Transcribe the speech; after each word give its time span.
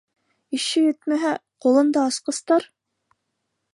Ишшу 0.59 0.81
етмәһә, 0.85 1.33
ҡулында- 1.65 2.07
асҡыстар. 2.13 2.67